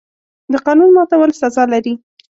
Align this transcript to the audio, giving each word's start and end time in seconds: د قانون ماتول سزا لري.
د 0.51 0.53
قانون 0.65 0.89
ماتول 0.95 1.31
سزا 1.41 1.63
لري. 1.73 1.93